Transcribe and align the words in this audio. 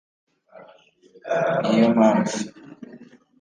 ni 1.65 1.73
yo 1.79 1.87
mpamvu 1.95 2.35